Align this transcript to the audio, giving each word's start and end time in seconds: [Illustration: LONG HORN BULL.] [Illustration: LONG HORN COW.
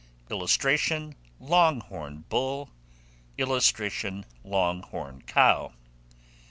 [Illustration: 0.31 1.13
LONG 1.39 1.81
HORN 1.81 2.25
BULL.] 2.27 2.71
[Illustration: 3.37 4.25
LONG 4.43 4.81
HORN 4.81 5.21
COW. 5.27 5.73